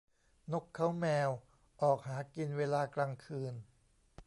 [0.51, 1.29] นกเค้าแมว
[1.81, 3.53] ออกหากินเวลากลางคืน